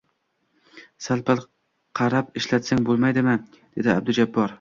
[1.07, 1.43] Sal-pal
[1.99, 3.37] qarab ishlatsang bo`lmaydimi,
[3.77, 4.49] dedi Abdujabbor